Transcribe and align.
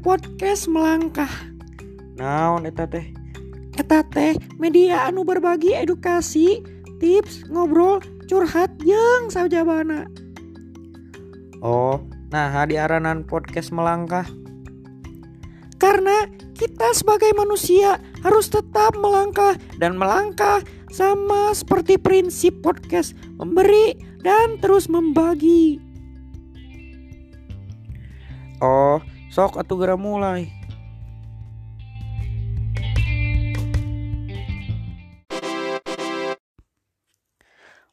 podcast 0.00 0.72
melangkah. 0.72 1.30
Naon 2.16 2.64
eta 2.64 2.88
teh? 2.88 3.12
Eta 3.76 4.00
teh 4.08 4.32
media 4.56 5.04
anu 5.04 5.22
berbagi 5.22 5.76
edukasi 5.76 6.64
tips 6.96 7.44
ngobrol 7.52 8.00
curhat 8.24 8.72
jeung 8.80 9.28
sajabana 9.28 10.08
oh 11.66 11.98
nah 12.30 12.64
diaranan 12.66 13.22
podcast 13.26 13.70
melangkah. 13.70 14.26
Karena 15.76 16.24
kita 16.56 16.96
sebagai 16.96 17.36
manusia 17.36 18.00
harus 18.24 18.48
tetap 18.48 18.96
melangkah 18.96 19.60
dan 19.76 20.00
melangkah 20.00 20.64
sama 20.88 21.52
seperti 21.52 22.00
prinsip 22.00 22.64
podcast 22.64 23.12
memberi 23.36 23.92
dan 24.24 24.56
terus 24.56 24.88
membagi. 24.88 25.76
Oh 28.64 29.04
sok 29.26 29.58
atuh 29.58 29.76
gara 29.78 29.98
mulai. 29.98 30.46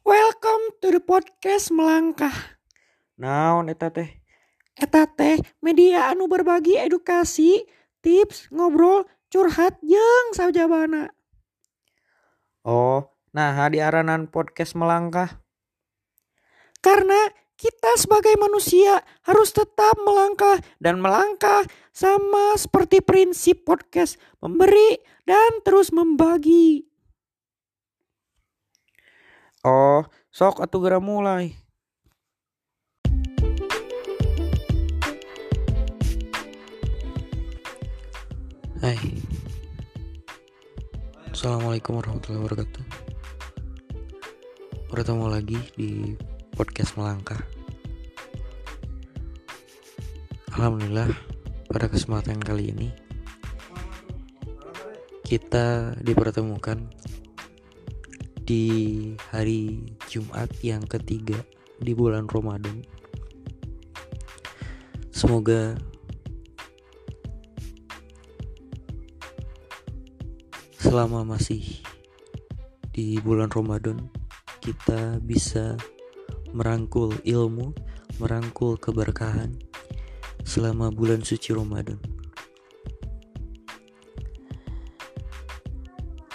Welcome 0.04 0.66
to 0.84 0.88
the 0.94 1.02
podcast 1.02 1.74
melangkah. 1.74 2.36
Naon 3.18 3.72
eta 3.72 3.90
teh? 3.90 4.10
Eta 4.78 5.08
teh 5.10 5.40
media 5.64 6.12
anu 6.12 6.28
berbagi 6.30 6.78
edukasi, 6.78 7.66
tips, 8.04 8.52
ngobrol, 8.54 9.08
curhat 9.32 9.80
jeung 9.82 10.38
sajabana. 10.38 11.10
oh 12.64 13.10
nah 13.34 13.58
diaranan 13.70 14.30
podcast 14.30 14.78
melangkah. 14.78 15.42
Karena 16.84 17.32
kita 17.58 17.92
sebagai 18.02 18.34
manusia 18.42 19.02
harus 19.24 19.54
tetap 19.54 19.96
melangkah 20.02 20.58
dan 20.82 20.98
melangkah 20.98 21.64
sama 21.94 22.58
seperti 22.58 23.00
prinsip 23.06 23.62
podcast 23.64 24.18
memberi 24.42 24.98
dan 25.24 25.62
terus 25.62 25.94
membagi. 25.94 26.90
oh 29.64 30.04
sok 30.34 30.60
atuh 30.66 30.82
gara 30.82 31.00
mulai. 31.00 31.56
Hai. 38.84 39.00
Assalamualaikum 41.32 42.04
warahmatullahi 42.04 42.44
wabarakatuh. 42.44 42.84
Bertemu 44.92 45.26
lagi 45.32 45.60
di 45.80 46.20
podcast 46.54 46.94
Melangkah. 46.94 47.42
Alhamdulillah 50.54 51.10
pada 51.66 51.90
kesempatan 51.90 52.38
kali 52.38 52.70
ini 52.70 52.90
Kita 55.26 55.98
dipertemukan 55.98 56.78
di 58.46 58.66
hari 59.34 59.82
Jumat 60.06 60.54
yang 60.62 60.86
ketiga 60.86 61.42
di 61.82 61.98
bulan 61.98 62.30
Ramadan. 62.30 62.86
Semoga 65.10 65.74
selama 70.78 71.26
masih 71.26 71.82
di 72.94 73.18
bulan 73.26 73.50
Ramadan 73.50 73.98
kita 74.62 75.18
bisa 75.18 75.74
merangkul 76.54 77.18
ilmu, 77.26 77.74
merangkul 78.22 78.78
keberkahan 78.78 79.58
selama 80.46 80.94
bulan 80.94 81.26
suci 81.26 81.52
Ramadan. 81.52 81.98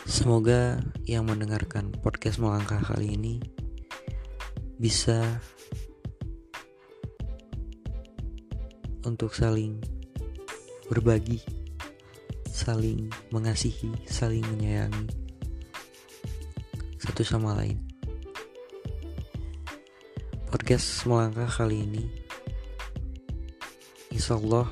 Semoga 0.04 0.82
yang 1.06 1.30
mendengarkan 1.30 1.94
podcast 2.02 2.42
melangkah 2.42 2.82
kali 2.82 3.14
ini 3.14 3.38
bisa 4.76 5.38
untuk 9.06 9.32
saling 9.32 9.78
berbagi 10.90 11.40
saling 12.58 13.08
mengasihi, 13.30 13.94
saling 14.04 14.42
menyayangi 14.52 15.08
satu 16.98 17.22
sama 17.22 17.54
lain. 17.54 17.78
Podcast 20.48 21.04
melangkah 21.04 21.44
kali 21.44 21.84
ini, 21.84 22.09
insya 24.09 24.41
Allah 24.41 24.64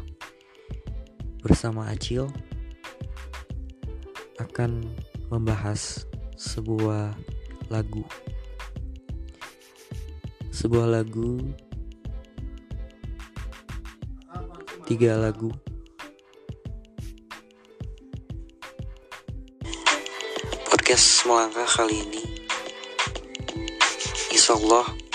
bersama 1.44 1.92
Acil 1.92 2.32
akan 4.40 4.88
membahas 5.28 6.08
sebuah 6.40 7.12
lagu, 7.68 8.08
sebuah 10.48 10.96
lagu, 10.96 11.44
tiga 14.88 15.20
lagu. 15.20 15.52
Podcast 20.72 21.28
melangkah 21.28 21.68
kali 21.68 22.00
ini. 22.00 22.24
Insya 24.32 24.56
Allah 24.56 25.05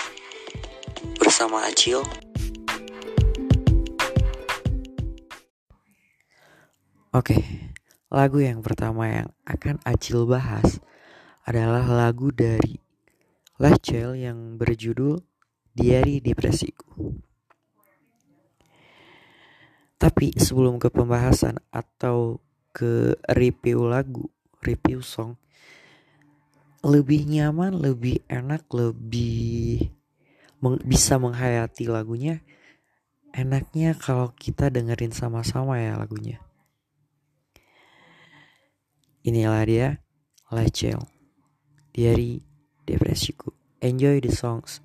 bersama 1.41 1.65
Acil 1.65 2.05
Oke, 7.17 7.41
lagu 8.13 8.45
yang 8.45 8.61
pertama 8.61 9.09
yang 9.09 9.29
akan 9.49 9.81
Acil 9.81 10.29
bahas 10.29 10.77
adalah 11.41 11.89
lagu 11.89 12.29
dari 12.29 12.77
Lachel 13.57 14.21
yang 14.21 14.61
berjudul 14.61 15.17
Diari 15.73 16.21
Depresiku. 16.21 17.17
Tapi 19.97 20.37
sebelum 20.37 20.77
ke 20.77 20.93
pembahasan 20.93 21.57
atau 21.73 22.37
ke 22.69 23.17
review 23.33 23.89
lagu, 23.89 24.29
review 24.61 25.01
song, 25.01 25.41
lebih 26.85 27.25
nyaman, 27.25 27.81
lebih 27.81 28.21
enak, 28.29 28.69
lebih 28.69 29.89
meng 30.61 30.77
bisa 30.85 31.17
menghayati 31.17 31.89
lagunya. 31.89 32.45
Enaknya 33.33 33.97
kalau 33.97 34.29
kita 34.37 34.69
dengerin 34.69 35.09
sama-sama 35.09 35.81
ya 35.81 35.97
lagunya. 35.97 36.37
Inilah 39.25 39.65
dia 39.65 39.89
Lachel 40.53 41.01
dari 41.89 42.45
Depresiku. 42.85 43.49
Enjoy 43.81 44.21
the 44.21 44.29
songs. 44.29 44.83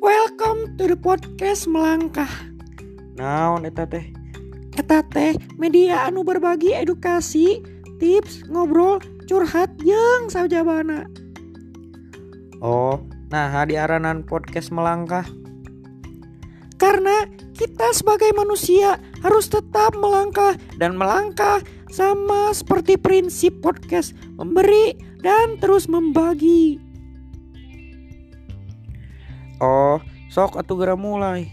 Welcome 0.00 0.76
to 0.80 0.84
the 0.88 0.96
podcast 1.00 1.64
melangkah 1.68 2.28
Naon 3.16 3.64
eta 3.64 3.88
teh 3.88 4.12
Eta 4.76 5.00
teh 5.06 5.36
media 5.56 6.04
anu 6.04 6.26
berbagi 6.26 6.76
edukasi, 6.76 7.73
tips, 7.98 8.46
ngobrol, 8.50 8.98
curhat 9.26 9.70
jeung 9.80 10.28
sajabana. 10.28 11.08
Oh 12.64 13.00
nah 13.34 13.66
diaranan 13.66 14.22
podcast 14.22 14.70
melangkah 14.70 15.26
Karena 16.78 17.26
kita 17.54 17.90
sebagai 17.96 18.30
manusia 18.34 18.98
harus 19.22 19.46
tetap 19.48 19.94
melangkah 19.98 20.58
dan 20.78 20.98
melangkah 20.98 21.62
sama 21.88 22.50
seperti 22.50 22.98
prinsip 22.98 23.62
podcast 23.62 24.12
memberi 24.36 24.98
dan 25.22 25.56
terus 25.62 25.86
membagi. 25.86 26.82
Oh 29.62 30.02
sok 30.28 30.58
atuh 30.58 30.76
gara 30.76 30.98
mulai 30.98 31.46